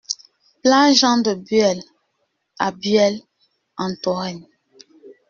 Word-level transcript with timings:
Place 0.63 0.95
Jean 0.99 1.19
de 1.21 1.35
Bueil 1.35 1.79
à 2.57 2.71
Bueil-en-Touraine 2.71 4.47